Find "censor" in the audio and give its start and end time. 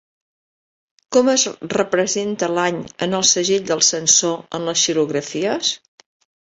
3.91-4.43